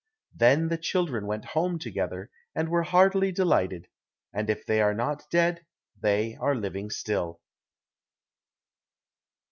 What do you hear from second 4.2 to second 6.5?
and if they are not dead, they